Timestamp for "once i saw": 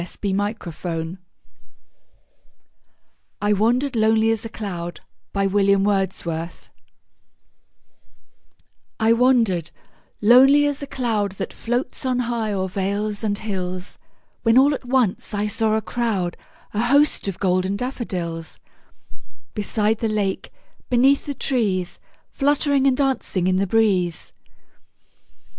14.85-15.75